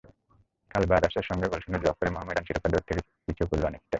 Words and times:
কাল 0.71 0.83
ব্রাদার্সের 0.85 1.27
সঙ্গে 1.29 1.47
গোলশূন্য 1.47 1.75
ড্র 1.81 1.89
করে 1.91 2.09
মোহামেডান 2.11 2.43
শিরোপাদৌড় 2.47 2.85
থেকে 2.87 3.01
পিছিয়ে 3.25 3.49
পড়ল 3.49 3.63
অনেকটাই। 3.65 3.87